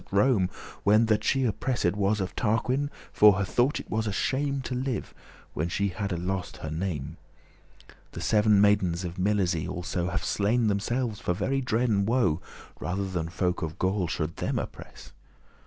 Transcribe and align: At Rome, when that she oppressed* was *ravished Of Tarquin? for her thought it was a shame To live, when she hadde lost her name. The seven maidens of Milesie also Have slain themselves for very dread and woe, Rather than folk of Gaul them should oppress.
At 0.03 0.11
Rome, 0.11 0.49
when 0.83 1.05
that 1.05 1.23
she 1.23 1.43
oppressed* 1.43 1.85
was 1.95 2.19
*ravished 2.19 2.21
Of 2.21 2.35
Tarquin? 2.35 2.89
for 3.13 3.33
her 3.33 3.45
thought 3.45 3.79
it 3.79 3.87
was 3.87 4.07
a 4.07 4.11
shame 4.11 4.61
To 4.61 4.73
live, 4.73 5.13
when 5.53 5.69
she 5.69 5.89
hadde 5.89 6.17
lost 6.17 6.57
her 6.57 6.71
name. 6.71 7.17
The 8.13 8.19
seven 8.21 8.59
maidens 8.59 9.03
of 9.05 9.19
Milesie 9.19 9.67
also 9.67 10.09
Have 10.09 10.25
slain 10.25 10.65
themselves 10.69 11.19
for 11.19 11.35
very 11.35 11.61
dread 11.61 11.89
and 11.89 12.07
woe, 12.07 12.41
Rather 12.79 13.05
than 13.07 13.29
folk 13.29 13.61
of 13.61 13.77
Gaul 13.77 14.07
them 14.07 14.07
should 14.07 14.31
oppress. 14.57 15.11